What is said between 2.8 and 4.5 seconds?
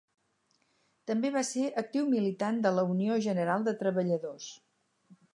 Unió General de Treballadors.